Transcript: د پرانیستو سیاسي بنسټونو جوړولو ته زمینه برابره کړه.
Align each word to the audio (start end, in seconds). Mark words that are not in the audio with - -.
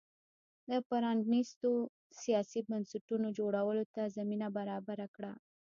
د 0.69 0.71
پرانیستو 0.89 1.71
سیاسي 2.21 2.59
بنسټونو 2.69 3.27
جوړولو 3.37 3.83
ته 3.93 4.01
زمینه 4.17 4.47
برابره 4.57 5.05
کړه. 5.15 5.31